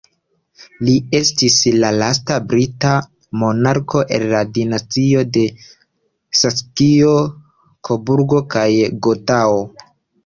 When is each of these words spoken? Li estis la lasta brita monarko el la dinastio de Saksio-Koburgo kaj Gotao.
Li 0.85 0.93
estis 1.17 1.57
la 1.83 1.89
lasta 2.03 2.37
brita 2.53 2.93
monarko 3.43 4.01
el 4.17 4.25
la 4.33 4.41
dinastio 4.57 5.23
de 5.37 5.45
Saksio-Koburgo 6.41 8.41
kaj 8.57 8.65
Gotao. 9.09 9.63